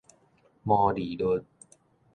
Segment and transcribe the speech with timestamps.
[0.63, 1.45] 毛利率